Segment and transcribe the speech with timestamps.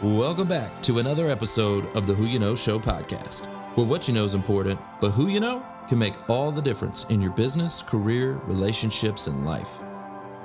[0.00, 3.46] Welcome back to another episode of the Who You Know Show podcast,
[3.76, 7.04] where what you know is important, but who you know can make all the difference
[7.06, 9.82] in your business, career, relationships, and life.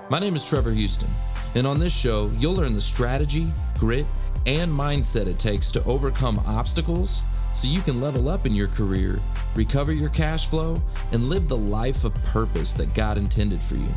[0.10, 1.12] My name is Trevor Houston,
[1.54, 3.46] and on this show, you'll learn the strategy,
[3.78, 4.08] grit,
[4.48, 7.22] and mindset it takes to overcome obstacles
[7.54, 9.20] so you can level up in your career,
[9.54, 10.82] recover your cash flow,
[11.12, 13.94] and live the life of purpose that God intended for you.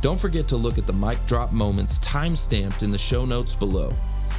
[0.00, 3.54] Don't forget to look at the mic drop moments time stamped in the show notes
[3.54, 3.92] below.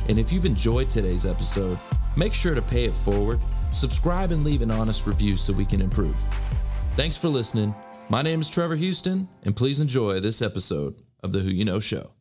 [0.08, 1.78] And if you've enjoyed today's episode,
[2.18, 3.40] make sure to pay it forward,
[3.72, 6.16] subscribe, and leave an honest review so we can improve.
[6.92, 7.76] Thanks for listening.
[8.10, 11.80] My name is Trevor Houston, and please enjoy this episode of the Who You Know
[11.80, 12.12] Show.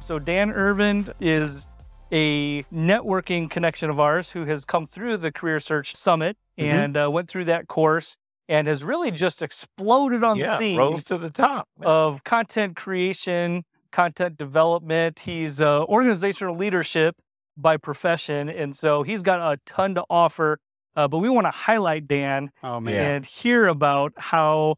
[0.00, 1.68] So Dan Irvin is
[2.10, 6.76] a networking connection of ours who has come through the Career Search Summit Mm-hmm.
[6.76, 8.16] and uh, went through that course
[8.48, 11.68] and has really just exploded on the yeah, scene rose to the top.
[11.82, 15.20] of content creation, content development.
[15.20, 17.16] He's uh, organizational leadership
[17.56, 20.58] by profession, and so he's got a ton to offer.
[20.96, 23.16] Uh, but we want to highlight Dan Oh man.
[23.16, 24.76] And hear about how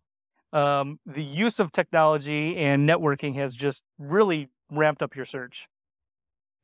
[0.52, 5.68] um, the use of technology and networking has just really ramped up your search.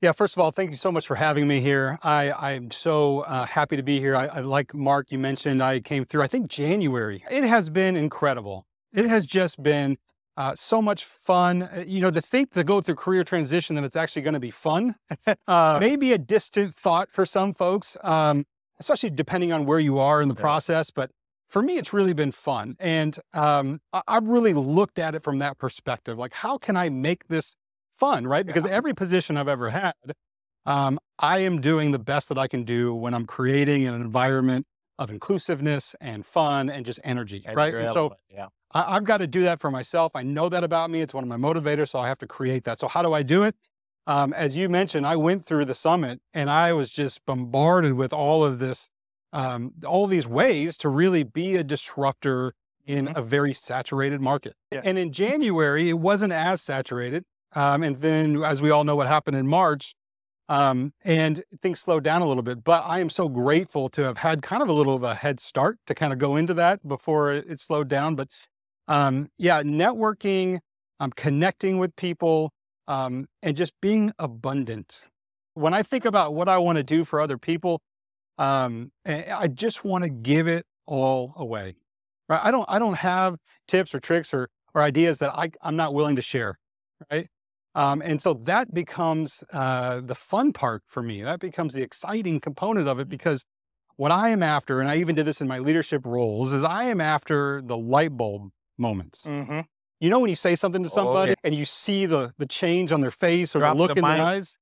[0.03, 1.99] Yeah, first of all, thank you so much for having me here.
[2.03, 4.15] I, I'm so uh, happy to be here.
[4.15, 7.25] I, I like Mark, you mentioned I came through, I think January.
[7.31, 8.67] It has been incredible.
[8.93, 9.97] It has just been
[10.37, 11.63] uh, so much fun.
[11.63, 14.41] Uh, You know, to think to go through career transition that it's actually going to
[14.41, 14.97] be fun,
[15.49, 18.45] uh, maybe a distant thought for some folks, um,
[18.79, 20.43] especially depending on where you are in the Yeah.
[20.43, 20.91] process.
[20.91, 21.11] But
[21.49, 22.77] for me, it's really been fun.
[22.81, 26.19] And um, I, I've really looked at it from that perspective.
[26.19, 27.57] Like, how can I make this
[27.99, 28.47] fun, right?
[28.47, 29.95] Because every position I've ever had,
[30.65, 34.67] um, I am doing the best that I can do when I'm creating an environment
[34.99, 37.75] of inclusiveness and fun and just energy, And right?
[37.75, 38.49] And so yeah.
[38.73, 40.13] I, I've got to do that for myself.
[40.15, 41.03] I know that about me.
[41.03, 42.79] It's one of my motivators, so I have to create that.
[42.81, 43.55] So how do I do it?
[44.07, 48.13] Um, as you mentioned, I went through the summit and I was just bombarded with
[48.13, 48.91] all of this,
[49.33, 52.53] um, all these ways to really be a disruptor
[52.87, 53.17] in Mhm.
[53.17, 54.55] a very saturated market.
[54.71, 54.81] Yeah.
[54.85, 57.25] And in January, it wasn't as saturated.
[57.57, 59.95] Um, and then, as we all know, what happened in March,
[60.49, 62.63] um, and things slowed down a little bit.
[62.63, 65.41] But I am so grateful to have had kind of a little of a head
[65.41, 68.15] start to kind of go into that before it, slowed down.
[68.15, 68.29] But
[68.89, 70.59] um, yeah, networking,
[71.01, 72.53] um, connecting with people,
[72.89, 75.07] um, and just being abundant.
[75.55, 77.81] When I think about what I want to do for other people,
[78.37, 81.77] um, I I just want to give it all away.
[82.29, 82.41] Right?
[82.45, 82.67] I don't.
[82.69, 83.37] I don't have
[83.67, 86.59] tips or tricks or or ideas that I, I'm not willing to share.
[87.11, 87.29] Right?
[87.77, 91.23] Um, and so that becomes uh, the fun part for me.
[91.23, 93.45] That becomes the exciting component of it because
[93.97, 96.85] what I am after, and I even did this in my leadership roles, is I
[96.85, 99.27] am after the light bulb moments.
[99.27, 99.61] Mm-hmm.
[100.01, 101.45] You know when you say something to Oh, somebody yeah.
[101.45, 104.05] and you see the the change on their face or Drop the look the in
[104.05, 104.59] their eyes,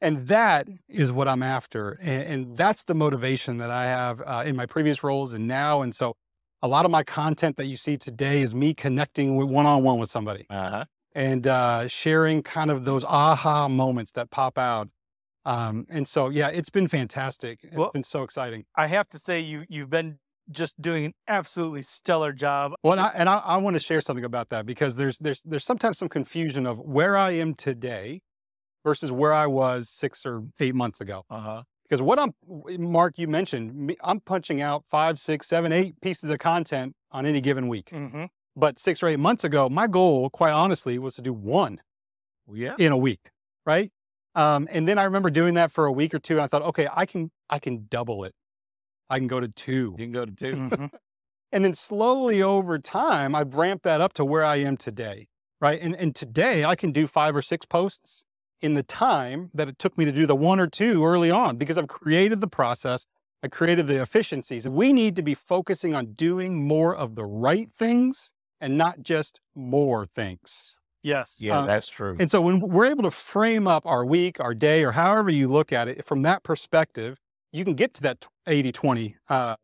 [0.00, 4.42] and that is what I'm after, and, and that's the motivation that I have uh,
[4.46, 5.82] in my previous roles and now.
[5.82, 6.14] And so,
[6.62, 9.98] a lot of my content that you see today is me connecting one on one
[9.98, 10.84] with somebody Uh-huh.
[11.14, 14.88] And uh, sharing kind of those aha moments that pop out.
[15.44, 17.60] Um, and so, yeah, it's been fantastic.
[17.62, 18.64] It's Well- been so exciting.
[18.76, 20.18] I have to say you you've been
[20.50, 22.72] just doing an absolutely stellar job.
[22.82, 25.42] Well, and I, and I, I want to share something about that because there's there's
[25.42, 28.20] there's sometimes some confusion of where I am today
[28.84, 31.24] versus where I was six or eight months ago.
[31.30, 31.62] Uh-huh.
[31.84, 32.32] Because what I'm,
[32.78, 37.40] Mark, you mentioned, I'm punching out five, six, seven, eight pieces of content on any
[37.40, 37.90] given week.
[37.90, 38.26] Mm-hmm.
[38.56, 41.80] But six or eight months ago, my goal, quite honestly, was to do one
[42.52, 42.74] yeah.
[42.78, 43.30] in a week,
[43.64, 43.90] right?
[44.34, 46.62] Um, and then I remember doing that for a week or two, and I thought,
[46.62, 48.34] okay, I can I can double it.
[49.08, 49.94] I can go to two.
[49.98, 50.86] You can go to 2 Mm-hmm.
[51.52, 55.26] And then slowly over time, I've ramped that up to where I am today,
[55.60, 55.80] right?
[55.82, 58.24] And, and today I can do five or six posts
[58.60, 61.56] in the time that it took me to do the one or two early on
[61.56, 63.06] because I've created the process,
[63.42, 64.68] I created the efficiencies.
[64.68, 69.40] We need to be focusing on doing more of the right things and not just
[69.54, 70.78] more things.
[71.02, 71.38] Yes.
[71.40, 72.16] Yeah, Uh, that's true.
[72.18, 75.48] And so when we're able to frame up our week, our day, or however you
[75.48, 77.18] look at it from that perspective,
[77.52, 79.56] you can get to that 80 20 uh,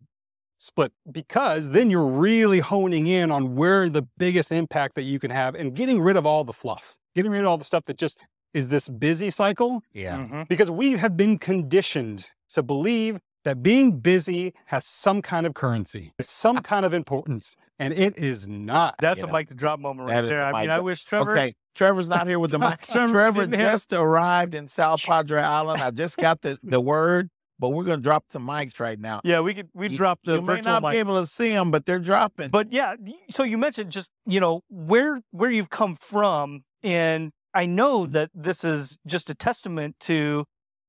[0.59, 5.31] split because then you're really honing in on where the biggest impact that you can
[5.31, 7.99] have and getting rid of all the fluff, getting rid of all the stuff that
[7.99, 10.17] just is this busy cycle yeah.
[10.17, 10.43] Mm-hmm.
[10.49, 16.13] because we have been conditioned to believe that being busy has some kind of currency,
[16.21, 18.97] some kind of importance, and it is not.
[18.99, 20.43] That's a know, mic to drop moment right is there.
[20.43, 21.39] a I mean, I wish Trevor.
[21.39, 21.55] Okay.
[21.77, 22.81] Trevor's not here with the mic.
[22.83, 25.81] Trevor Trevor didn't have- just arrived in South Padre Island.
[25.81, 27.31] I just got the, the word.
[27.61, 29.21] but we're gonna drop some mics right now.
[29.23, 30.93] Yeah, we could we You- drop the you may not mic.
[30.93, 32.49] be able to see them, but they're dropping.
[32.49, 32.97] But yeah,
[33.31, 38.13] so you mentioned just you know where where you've come from, and I know mm.
[38.13, 40.47] that this is just a testament to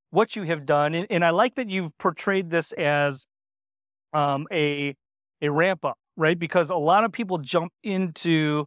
[0.10, 3.28] what you have done, and, and I like that you've portrayed this as
[4.14, 4.96] um, a
[5.42, 6.38] a ramp up, right?
[6.40, 8.66] Because a lot of people jump into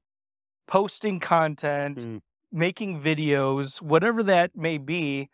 [0.68, 2.20] posting content, Mm.
[2.52, 5.28] making videos, whatever that may be,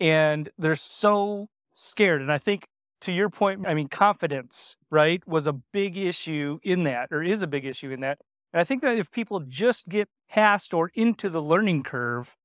[0.00, 2.20] and they're so scared.
[2.22, 2.66] And I think
[3.02, 7.42] to your point, I mean, confidence, right, was a big issue in that, or is
[7.42, 8.18] a big issue in that.
[8.52, 12.36] And I think that if people just get past or into the learning curve,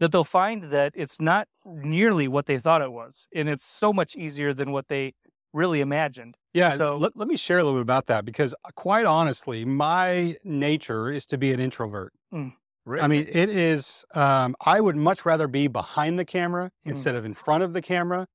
[0.00, 3.28] that they'll find that it's not nearly what they thought it was.
[3.34, 5.14] And it's so much easier than what they
[5.52, 6.36] really imagined.
[6.54, 9.64] Yeah, So- let, let me share a little bit about that because, uh, quite honestly,
[9.64, 12.12] my nature is to be an introvert.
[12.84, 13.02] Really?
[13.02, 14.04] I mean, it is.
[14.14, 16.90] Um, I would much rather be behind the camera Mhm.
[16.90, 18.26] instead of in front of the camera.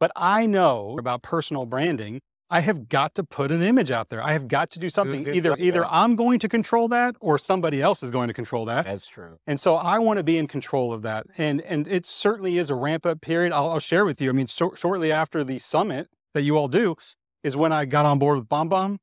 [0.00, 2.20] But I know about personal branding.
[2.50, 4.22] I have got to put an image out there.
[4.22, 5.24] I have got to do something.
[5.24, 5.60] good Either job.
[5.60, 8.84] either I'm going to control that, or somebody else is going to control that.
[8.84, 9.38] that's true.
[9.46, 11.26] And so I want to be in control of that.
[11.38, 13.52] And and it certainly is a ramp up period.
[13.52, 14.28] I'll, I'll share with you.
[14.28, 16.96] I mean, so, shortly after the summit that you all do
[17.42, 18.98] is when I got on board with BombBomb,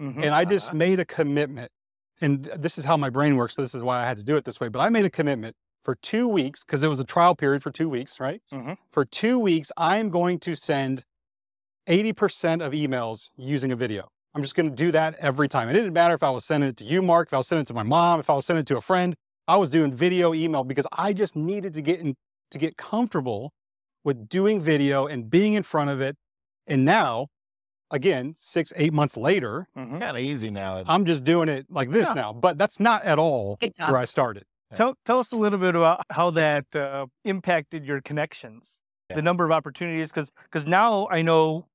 [0.00, 0.16] Mhm.
[0.24, 0.76] and I just Uh-huh.
[0.76, 1.70] made a commitment.
[2.20, 3.56] And this is how my brain works.
[3.56, 4.68] So this is why I had to do it this way.
[4.68, 7.70] But I made a commitment for two weeks because it was a trial period for
[7.70, 8.40] two weeks, right?
[8.52, 8.76] Mhm.
[8.92, 11.04] For two weeks, I am going to send
[11.88, 14.08] 80% of emails using a video.
[14.34, 15.68] I'm just going to do that every time.
[15.68, 17.62] It didn't matter if I was sending it to you, Mark, if I was sending
[17.62, 19.14] it to my mom, if I was sending it to a friend.
[19.48, 22.14] I was doing video email because I just needed to get in,
[22.52, 23.52] to get comfortable
[24.04, 26.16] with doing video and being in front of it.
[26.66, 27.26] And now,
[27.90, 30.00] again, six, eight months later, Mhm.
[30.00, 30.82] Kind of easy now.
[30.86, 32.14] I'm just doing it like this Yeah.
[32.14, 32.32] now.
[32.32, 34.44] But that's not at all where I started.
[34.74, 38.80] Tell, tell us a little bit about how that uh, impacted your connections,
[39.10, 39.16] Yeah.
[39.16, 41.66] the number of opportunities, because now I know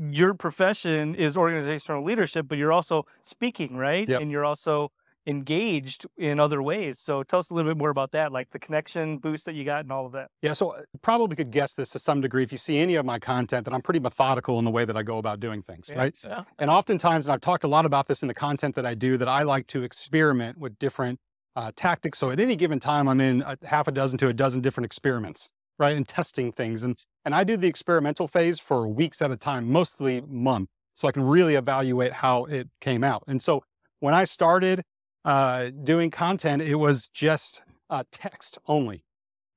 [0.00, 4.08] your profession is organizational leadership, but you're also speaking, right?
[4.08, 4.22] Yep.
[4.22, 4.90] And you're also
[5.26, 6.98] engaged in other ways.
[6.98, 9.64] So tell us a little bit more about that, like the connection boost that you
[9.64, 10.30] got and all of that.
[10.40, 13.04] Yeah, so uh, probably could guess this to some degree if you see any of
[13.04, 15.90] my content that I'm pretty methodical in the way that I go about doing things,
[15.90, 15.98] Yeah.
[15.98, 16.18] right?
[16.24, 16.44] Yeah.
[16.58, 19.18] And oftentimes, and I've talked a lot about this in the content that I do,
[19.18, 21.20] that I like to experiment with different
[21.54, 22.18] uh, tactics.
[22.18, 24.86] So at any given time, I'm in a half a dozen to a dozen different
[24.86, 25.96] experiments, right?
[25.96, 26.82] And testing things.
[26.82, 31.08] And, and I do the experimental phase for weeks at a time, mostly month, so
[31.08, 33.24] I can really evaluate how it came out.
[33.26, 33.62] And so
[34.00, 34.82] when I started
[35.24, 39.04] uh, doing content, it was just uh, text only.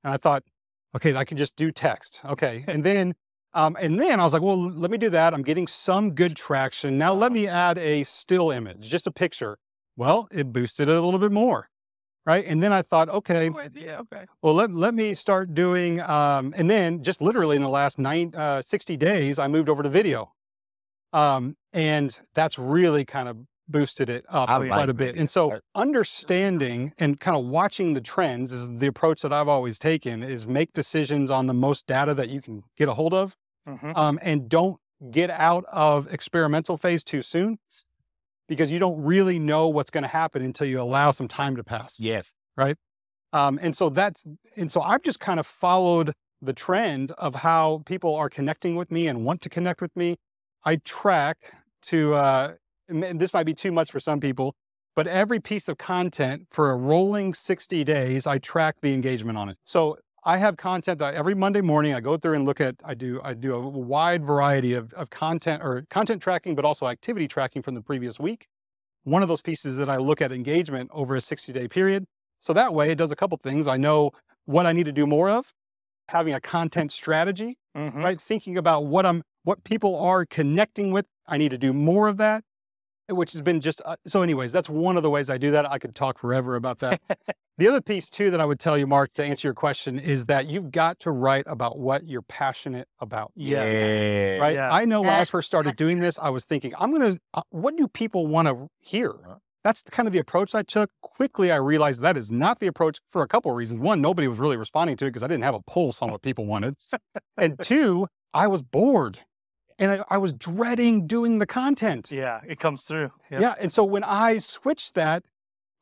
[0.02, 0.44] And I thought,
[0.94, 2.22] okay, I can just do text.
[2.24, 2.64] Okay.
[2.68, 3.14] And then
[3.56, 5.32] um, and then I was like, well, let me do that.
[5.32, 6.98] I'm getting some good traction.
[6.98, 9.58] Now let me add a still image, just a picture.
[9.96, 11.68] Well, it boosted it a little bit more.
[12.26, 12.44] Right.
[12.46, 14.24] And then I thought, okay, Wait, Yeah, okay.
[14.42, 18.32] well, let, let me start doing, um, and then just literally in the last nine,
[18.34, 20.32] uh, 60 days, I moved over to video.
[21.12, 23.38] Um, and that's really kind of
[23.68, 25.06] boosted it up I quite like a bit.
[25.08, 25.20] video.
[25.20, 29.78] And so understanding and kind of watching the trends is the approach that I've always
[29.78, 33.36] taken is make decisions on the most data that you can get a hold of
[33.66, 33.96] Mhm.
[33.96, 34.78] um, and don't
[35.10, 37.58] get out of experimental phase too soon
[38.48, 41.64] because you don't really know what's going to happen until you allow some time to
[41.64, 41.98] pass.
[41.98, 42.34] Yes.
[42.56, 42.76] Right.
[43.32, 44.26] Um, and so that's,
[44.56, 48.90] and so I've just kind of followed the trend of how people are connecting with
[48.90, 50.16] me and want to connect with me.
[50.64, 52.52] I track to, uh,
[52.88, 54.54] and this might be too much for some people,
[54.94, 59.48] but every piece of content for a rolling 60 days, I track the engagement on
[59.48, 59.56] it.
[59.64, 62.94] So I have content that every Monday morning I go through and look at, I
[62.94, 67.28] do, I do a wide variety of, of content or content tracking, but also activity
[67.28, 68.46] tracking from the previous week.
[69.02, 72.06] One of those pieces that I look at engagement over a 60 day period.
[72.40, 73.68] So that way it does a couple things.
[73.68, 74.12] I know
[74.46, 75.52] what I need to do more of,
[76.08, 77.96] having a content strategy, Mhm.
[78.02, 78.20] right?
[78.20, 81.04] Thinking about what I'm, what people are connecting with.
[81.26, 82.44] I need to do more of that,
[83.08, 85.70] which has been just, uh, so anyways, that's one of the ways I do that.
[85.70, 87.00] I could talk forever about that.
[87.58, 90.26] the other piece too, that I would tell you, Mark, to answer your question is
[90.26, 93.32] that you've got to write about what you're passionate about.
[93.34, 93.64] Yeah.
[93.64, 94.38] Yeah.
[94.38, 94.54] Right.
[94.56, 94.72] Yeah.
[94.72, 97.42] I know when I first started doing this, I was thinking, I'm going to, uh,
[97.50, 99.10] what do people want to hear?
[99.10, 99.36] Uh-huh.
[99.64, 100.90] That's the, kind of the approach I took.
[101.00, 103.80] Quickly, I realized that is not the approach for a couple of reasons.
[103.80, 106.20] One, nobody was really responding to it because I didn't have a pulse on what
[106.20, 106.76] people wanted.
[107.38, 109.20] and two, I was bored
[109.78, 112.10] and I, I was dreading doing the content.
[112.10, 113.10] Yeah, it comes through.
[113.30, 113.40] Yep.
[113.40, 113.54] Yeah.
[113.60, 115.24] And so when I switched that,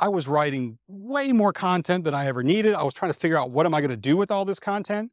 [0.00, 2.74] I was writing way more content than I ever needed.
[2.74, 4.58] I was trying to figure out what am I going to do with all this
[4.58, 5.12] content.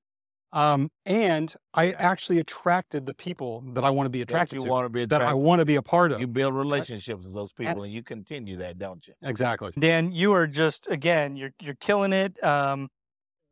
[0.52, 4.62] Um, and I actually attracted the people that I want to be That attracted you
[4.64, 6.20] to, want to be that I want to be a part of.
[6.20, 9.14] You build relationships with those people, and you continue that, don't you?
[9.22, 9.72] exactly.
[9.78, 12.44] Dan, you are just again, you're you're killing it.
[12.44, 12.90] Um,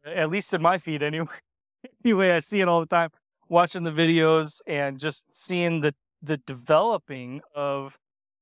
[0.05, 1.27] at least in my feed, anyway.
[2.05, 3.11] anyway, I see it all the time.
[3.49, 7.97] Watching the videos and just seeing the the developing of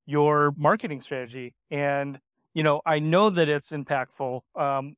[0.06, 1.54] your marketing strategy.
[1.72, 2.20] And
[2.54, 4.42] you know, I know that it's impactful.
[4.56, 4.96] Um,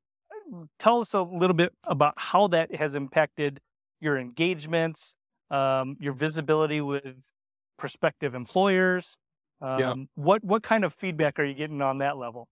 [0.80, 3.60] tell us a little bit about how that has impacted
[4.00, 5.16] your engagements,
[5.50, 7.32] um, your visibility with
[7.78, 9.18] prospective employers.
[9.62, 9.94] Um, Yeah.
[10.16, 12.48] What what kind of feedback are you getting on that level?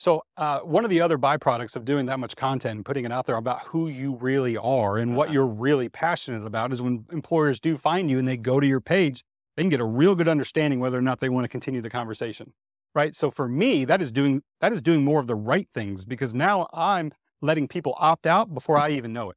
[0.00, 3.12] So, uh, one of the other byproducts of doing that much content and putting it
[3.12, 5.34] out there about who you really are and what Uh-huh.
[5.34, 8.80] you're really passionate about is when employers do find you and they go to your
[8.80, 9.22] page,
[9.56, 11.90] they can get a real good understanding whether or not they want to continue the
[11.90, 12.54] conversation.
[12.94, 13.14] Right.
[13.14, 16.34] So for me, that is doing that is doing more of the right things because
[16.34, 19.36] now I'm letting people opt out before I even know it.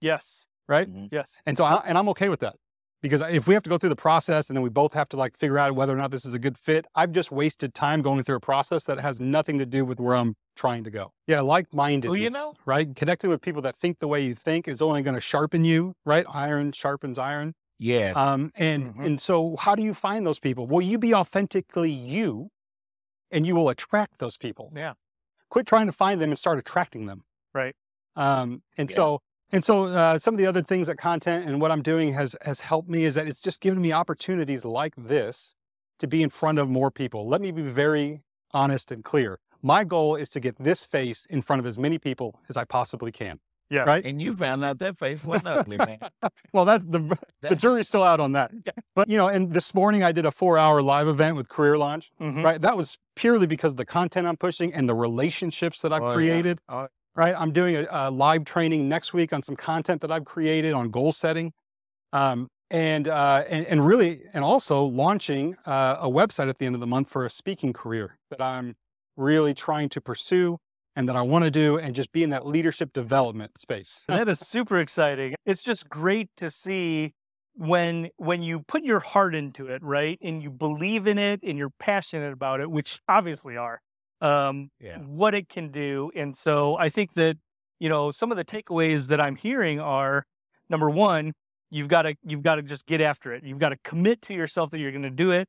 [0.00, 0.48] Yes.
[0.68, 0.88] Right.
[0.88, 1.08] Mhm.
[1.12, 1.42] Yes.
[1.46, 2.56] And so, I, and I'm okay with that
[3.04, 5.16] because if we have to go through the process and then we both have to
[5.18, 8.00] like figure out whether or not this is a good fit, I've just wasted time
[8.00, 11.12] going through a process that has nothing to do with where I'm trying to go.
[11.26, 12.54] Yeah, like mindedness, know?
[12.64, 12.96] right?
[12.96, 15.92] Connecting with people that think the way you think is only going to sharpen you,
[16.06, 16.24] right?
[16.32, 17.52] Iron sharpens iron.
[17.78, 18.12] Yeah.
[18.16, 19.04] Um, and Mhm.
[19.04, 20.66] and so, how do you find those people?
[20.66, 22.48] Well, you be authentically you,
[23.30, 24.72] and you will attract those people.
[24.74, 24.94] yeah.
[25.50, 27.22] Quit trying to find them and start attracting them.
[27.52, 27.76] Right.
[28.16, 28.96] Um, and Yeah.
[28.96, 29.20] so
[29.54, 32.36] and so uh, some of the other things that content and what I'm doing has
[32.42, 35.54] has helped me is that it's just given me opportunities like this
[36.00, 37.26] to be in front of more people.
[37.26, 39.38] Let me be very honest and clear.
[39.62, 42.64] My goal is to get this face in front of as many people as I
[42.64, 43.40] possibly can.
[43.70, 43.86] Yes.
[43.86, 44.04] Right.
[44.04, 45.98] And you found out that face wasn't ugly, man.
[46.52, 48.50] Well, that the the jury's still out on that.
[48.94, 51.78] But you know, and this morning I did a four hour live event with Career
[51.78, 52.10] Launch.
[52.20, 52.44] Mhm.
[52.44, 52.60] Right.
[52.60, 56.08] That was purely because of the content I'm pushing and the relationships that I've Oh,
[56.08, 56.14] yeah.
[56.14, 56.60] created.
[56.68, 56.88] Oh.
[57.16, 57.34] Right.
[57.36, 60.90] I'm doing a, a live training next week on some content that I've created on
[60.90, 61.52] goal setting.
[62.12, 66.74] Um, and, uh, and, and really, and also launching uh, a website at the end
[66.74, 68.74] of the month for a speaking career that I'm
[69.16, 70.58] really trying to pursue
[70.96, 74.04] and that I want to do and just be in that leadership development space.
[74.08, 75.34] that is super exciting.
[75.44, 77.12] It's just great to see
[77.56, 80.18] when when you put your heart into it, right?
[80.20, 83.80] And you believe in it and you're passionate about it, which obviously are.
[84.20, 84.98] Um Yeah.
[84.98, 86.10] what it can do.
[86.14, 87.36] And so I think that,
[87.80, 90.24] you know, some of the takeaways that I'm hearing are
[90.70, 91.32] number 1,
[91.70, 93.44] you've got to you've got to just get after it.
[93.44, 95.48] You've got to commit to yourself that you're going to do it.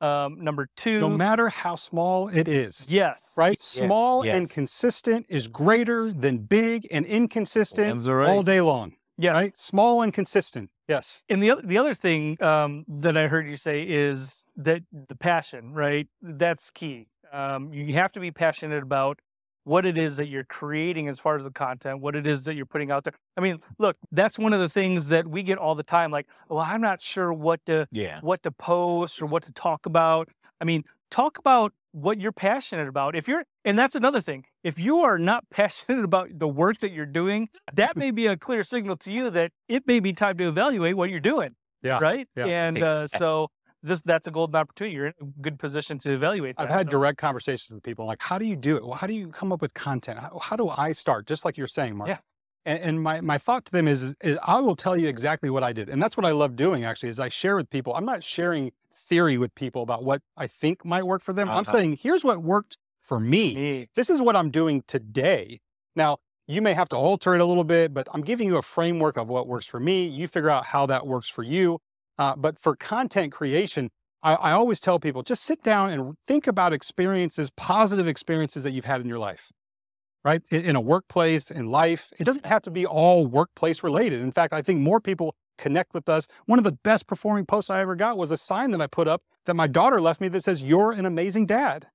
[0.00, 2.86] Um number 2, No matter how small it is.
[2.90, 3.34] yes.
[3.36, 3.58] Right?
[3.60, 8.28] Small and consistent is greater than big and inconsistent That's right.
[8.28, 8.94] all day long.
[9.18, 9.30] Yeah.
[9.32, 9.56] Right?
[9.56, 10.70] Small and consistent.
[10.88, 11.24] Yes.
[11.28, 15.16] And the other the other thing um, that I heard you say is that the
[15.16, 16.06] passion, right?
[16.20, 17.08] That's key.
[17.32, 19.18] Um, you have to be passionate about
[19.64, 22.54] what it is that you're creating as far as the content, what it is that
[22.54, 23.14] you're putting out there.
[23.36, 26.12] I mean, look, that's one of the things that we get all the time.
[26.12, 28.20] Like, well, I'm not sure what to Yeah.
[28.20, 30.28] what to post or what to talk about.
[30.60, 33.16] I mean, talk about what you're passionate about.
[33.16, 34.44] If you're, and that's another thing.
[34.62, 38.36] If you are not passionate about the work that you're doing, that may be a
[38.36, 41.56] clear signal to you that it may be time to evaluate what you're doing.
[41.82, 42.28] Yeah, Right.
[42.36, 42.46] yeah.
[42.46, 43.48] And uh, so
[43.86, 44.94] this that's a golden opportunity.
[44.94, 46.56] You're in a good position to evaluate.
[46.56, 46.64] That.
[46.64, 48.84] I've had So- direct conversations with people like, how do you do it?
[48.84, 50.18] Well, how do you come up with content?
[50.18, 51.26] How, how do I start?
[51.26, 52.08] Just like you're saying, Mark.
[52.08, 52.18] Yeah.
[52.64, 55.62] And, and my, my thought to them is, is I will tell you exactly what
[55.62, 55.88] I did.
[55.88, 57.94] And that's what I love doing actually, is I share with people.
[57.94, 61.48] I'm not sharing theory with people about what I think might work for them.
[61.48, 61.72] I'm Uh-huh.
[61.72, 63.54] saying, here's what worked for me.
[63.54, 63.88] Me.
[63.94, 65.60] This is what I'm doing today.
[65.94, 68.62] Now, you may have to alter it a little bit, but I'm giving you a
[68.62, 70.06] framework of what works for me.
[70.06, 71.78] You figure out how that works for you.
[72.18, 73.90] Uh, but for content creation,
[74.22, 78.72] I, I always tell people just sit down and think about experiences, positive experiences that
[78.72, 79.52] you've had in your life,
[80.24, 80.42] right?
[80.50, 82.10] In, in a workplace, in life.
[82.18, 84.20] It doesn't have to be all workplace related.
[84.20, 86.26] In fact, I think more people connect with us.
[86.46, 89.08] One of the best performing posts I ever got was a sign that I put
[89.08, 91.88] up that my daughter left me that says, You're an amazing dad.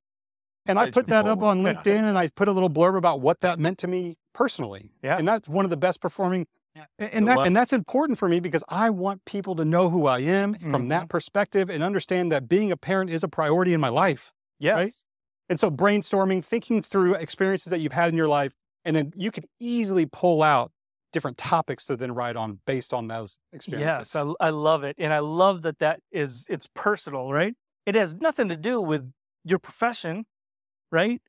[0.67, 3.41] And I put that up on LinkedIn and I put a little blurb about what
[3.41, 4.91] that meant to me personally.
[5.03, 5.17] Yeah.
[5.17, 6.47] And that's one of the best performing.
[6.75, 6.85] Yeah.
[6.99, 10.19] And, that, and that's important for me because I want people to know who I
[10.19, 10.89] am from Mhm.
[10.89, 14.31] that perspective and understand that being a parent is a priority in my life.
[14.59, 15.05] Yes.
[15.49, 18.53] And so brainstorming, thinking through experiences that you've had in your life,
[18.85, 20.71] and then you can easily pull out
[21.11, 24.15] different topics to then write on based on those experiences.
[24.15, 27.53] Yes, I, I love it, and I love that that is it's personal, right?
[27.85, 29.11] It has nothing to do with
[29.43, 30.25] your profession,
[30.89, 31.21] right?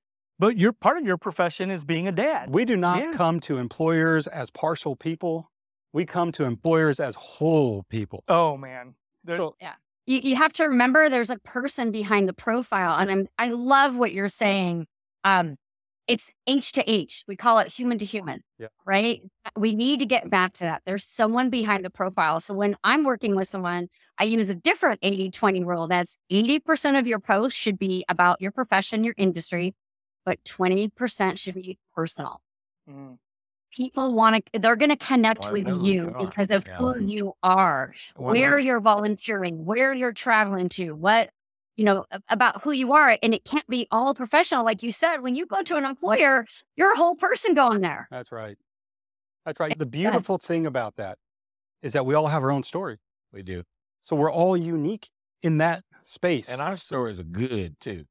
[0.42, 2.50] But your part of your profession is being a dad.
[2.50, 3.12] we do not Yeah.
[3.12, 5.52] come to employers as partial people.
[5.92, 8.24] We come to employers as whole people.
[8.26, 9.54] oh man, There- So
[10.04, 13.94] you, you have to remember there's a person behind the profile and i'm i love
[13.96, 14.88] what you're saying
[15.22, 15.54] um
[16.08, 18.66] it's h to h we call it human to human Yeah.
[18.84, 19.22] right
[19.56, 23.04] we need to get back to that there's someone behind the profile so when i'm
[23.04, 23.86] working with someone
[24.18, 28.50] i use a different 80-20 rule that's 80% of your post should be about your
[28.50, 29.72] profession your industry
[30.24, 32.40] but 20% should be personal
[32.88, 33.18] Mm.
[33.70, 36.76] people want to, they're going to connect Wanna with you you because of Yeah.
[36.76, 41.30] who you are, Wanna- where you're volunteering, where you're traveling to, what,
[41.76, 43.16] you know, about who you are.
[43.22, 44.64] And it can't be all professional.
[44.64, 46.44] Like you said, when you go to an employer,
[46.76, 48.08] you're a whole person going there.
[48.10, 48.58] That's right.
[49.46, 49.78] That's right.
[49.78, 51.18] The beautiful thing about that
[51.82, 52.98] is that we all have our own story.
[53.32, 53.62] We do.
[54.00, 55.08] So we're all unique
[55.40, 56.50] in that space.
[56.50, 58.04] And our stories are good too.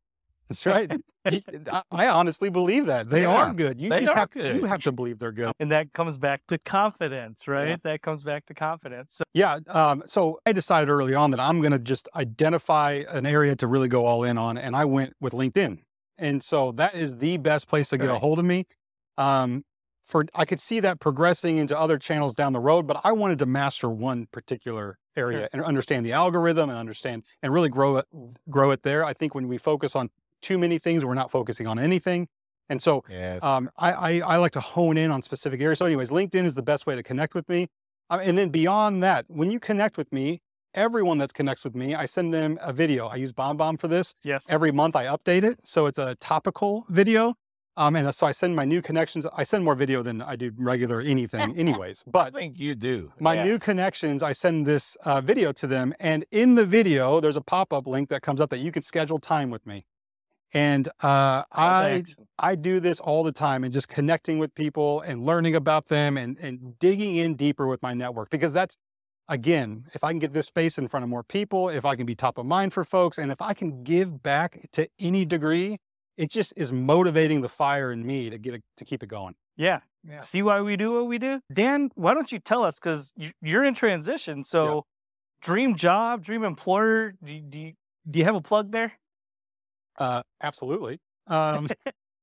[0.52, 0.92] That's right.
[1.92, 3.80] I honestly believe that they Yeah, are good.
[3.80, 4.56] You they just are have good.
[4.56, 5.52] you have to believe they're good.
[5.60, 7.70] And that comes back to confidence, right?
[7.70, 7.76] Yeah.
[7.84, 9.16] That comes back to confidence.
[9.16, 9.60] So Yeah.
[9.68, 13.68] Um, so I decided early on that I'm going to just identify an area to
[13.68, 15.80] really go all in on, and I went with LinkedIn.
[16.18, 18.66] And so that is the best place to get a hold of me.
[19.18, 19.64] Um,
[20.04, 23.40] for I could see that progressing into other channels down the road, but I wanted
[23.40, 28.06] to master one particular area and understand the algorithm and understand and really grow it
[28.50, 29.04] grow it there.
[29.06, 30.10] I think when we focus on
[30.42, 32.28] too many things, we're not focusing on anything.
[32.70, 33.44] And so Yes.
[33.44, 35.80] um, I, I, I like to hone in on specific areas.
[35.80, 37.68] So, anyways, LinkedIn is the best way to connect with me.
[38.10, 40.40] Uh, and then beyond that, when you connect with me,
[40.74, 43.08] everyone that connects with me, I send them a video.
[43.08, 44.14] I use BombBomb for this.
[44.24, 45.60] yes, Every month I update it.
[45.64, 47.36] So it's a topical video.
[47.78, 49.26] Um, and so I send my new connections.
[49.36, 52.04] I send more video than I do regular anything, anyways.
[52.06, 53.14] But I think you do.
[53.20, 53.44] my Yeah.
[53.44, 55.94] new connections, I send this uh, video to them.
[56.00, 58.82] And in the video, there's a pop up link that comes up that you can
[58.82, 59.86] schedule time with me.
[60.54, 62.04] And uh, I.
[62.44, 66.18] I do this all the time and just connecting with people and learning about them
[66.18, 68.78] and, and digging in deeper with my network because that's,
[69.30, 72.08] again, if I can get this space in front of more people, if I can
[72.08, 75.78] be top of mind for folks, and if I can give back to any degree,
[76.18, 79.36] it just is motivating the fire in me to get it, to keep it going.
[79.56, 79.82] yeah.
[80.04, 80.22] Yeah.
[80.22, 81.42] See why we do what we do?
[81.54, 82.80] Dan, why don't you tell us?
[82.80, 84.44] Because you're in transition.
[84.44, 84.86] So,
[85.44, 87.14] dream job, dream employer.
[87.24, 87.74] Do do, you,
[88.10, 88.94] do you have a plug there?
[90.02, 91.00] Uh, absolutely.
[91.28, 91.68] Um,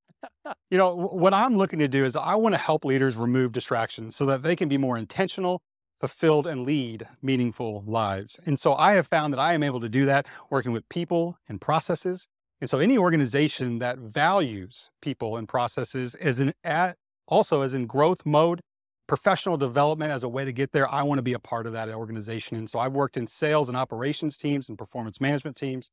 [0.71, 3.53] you know, wh- what I'm looking to do is I want to help leaders remove
[3.53, 5.63] distractions so that they can be more intentional,
[6.01, 8.41] fulfilled, and lead meaningful lives.
[8.45, 11.39] And so I have found that I am able to do that working with people
[11.49, 12.27] and processes.
[12.61, 16.97] And so any organization that values people and processes is in at
[17.29, 18.61] also as in growth mode,
[19.07, 21.73] professional development as a way to get there, I want to be a part of
[21.75, 22.57] that organization.
[22.57, 25.91] And so I've worked in sales and operations teams and performance management teams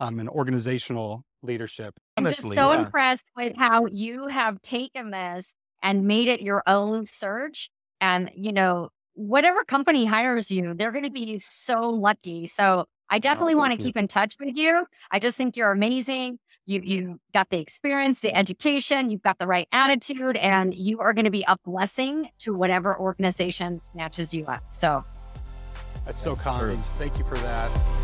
[0.00, 1.94] um, and organizational leadership.
[2.16, 2.80] I'm just so yeah.
[2.80, 7.70] impressed with how you have taken this and made it your own search.
[8.00, 12.46] And, you know, whatever company hires you, they're going to be so lucky.
[12.46, 14.86] So I definitely want to keep in touch with you.
[15.10, 16.38] I just think you're amazing.
[16.66, 21.12] You you got the experience, the education, you've got the right attitude, and you are
[21.12, 24.62] going to be a blessing to whatever organization snatches you up.
[24.70, 25.04] So
[26.04, 26.44] That's so True.
[26.44, 26.84] kind.
[26.84, 28.03] Thank you for that.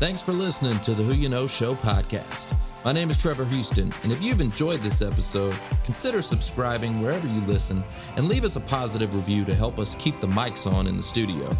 [0.00, 2.56] Thanks for listening to the Who You Know Show podcast.
[2.86, 7.42] My name is Trevor Houston, and if you've enjoyed this episode, consider subscribing wherever you
[7.42, 7.84] listen
[8.16, 11.02] and leave us a positive review to help us keep the mics on in the
[11.02, 11.54] studio.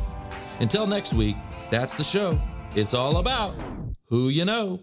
[0.59, 1.37] Until next week,
[1.71, 2.41] that's the show.
[2.75, 3.57] It's all about
[4.09, 4.81] who you know.